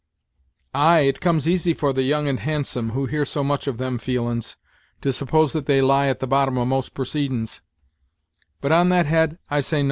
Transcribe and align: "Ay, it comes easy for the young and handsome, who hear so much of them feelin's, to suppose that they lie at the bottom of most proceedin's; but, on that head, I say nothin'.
"Ay, 0.73 1.01
it 1.01 1.21
comes 1.21 1.47
easy 1.47 1.75
for 1.75 1.93
the 1.93 2.01
young 2.01 2.27
and 2.27 2.39
handsome, 2.39 2.89
who 2.89 3.05
hear 3.05 3.23
so 3.23 3.43
much 3.43 3.67
of 3.67 3.77
them 3.77 3.99
feelin's, 3.99 4.57
to 4.99 5.13
suppose 5.13 5.53
that 5.53 5.67
they 5.67 5.79
lie 5.79 6.07
at 6.07 6.19
the 6.19 6.25
bottom 6.25 6.57
of 6.57 6.67
most 6.67 6.95
proceedin's; 6.95 7.61
but, 8.61 8.71
on 8.71 8.89
that 8.89 9.05
head, 9.05 9.37
I 9.51 9.59
say 9.59 9.75
nothin'. 9.75 9.79